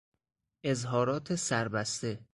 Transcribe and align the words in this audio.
اظهارات 0.63 1.35
سربسته 1.35 2.19